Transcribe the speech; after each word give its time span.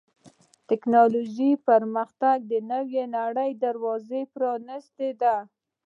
د 0.03 0.03
ټکنالوجۍ 0.69 1.51
پرمختګ 1.67 2.37
د 2.51 2.53
نوې 2.71 3.03
نړۍ 3.17 3.51
دروازه 3.63 4.19
پرانستې 4.33 5.09
ده. 5.21 5.35